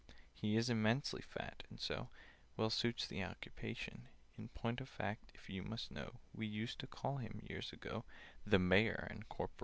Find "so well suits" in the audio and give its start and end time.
1.79-3.05